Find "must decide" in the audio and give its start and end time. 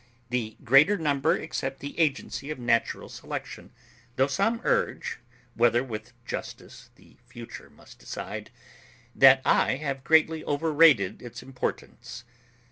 7.69-8.49